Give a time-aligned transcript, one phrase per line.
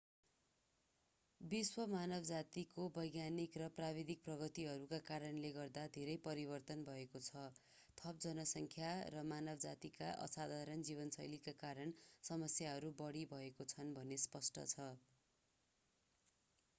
[1.41, 7.43] विश्व मानवजातिको वैज्ञानिक र प्राविधिक प्रगतिहरूका कारणले गर्दा धेरै परिवर्तन भएको छ
[7.97, 11.95] थप जनसङ्ख्या र मानवजातीका असाधारण जीवनशैलीका कारण
[12.23, 14.91] समस्याहरू बढी भएका छन् भन्ने स्पष्ट छ